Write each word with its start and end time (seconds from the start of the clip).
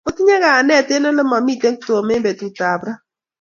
Otinye 0.07 0.35
kayanet 0.43 0.87
ole 1.09 1.21
momitei 1.29 1.75
Tom 1.85 2.05
eng 2.13 2.23
betutap 2.25 2.81
ra 2.85 2.93